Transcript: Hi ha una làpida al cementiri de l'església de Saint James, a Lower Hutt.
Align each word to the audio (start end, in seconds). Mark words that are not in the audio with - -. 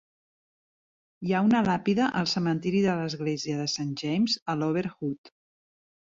Hi 1.25 1.33
ha 1.33 1.41
una 1.49 1.59
làpida 1.67 2.07
al 2.21 2.29
cementiri 2.31 2.81
de 2.85 2.95
l'església 3.01 3.59
de 3.59 3.67
Saint 3.77 3.91
James, 4.05 4.39
a 4.55 4.61
Lower 4.63 4.85
Hutt. 4.95 5.31